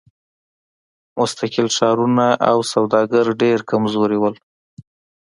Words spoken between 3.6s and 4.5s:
کمزوري وو.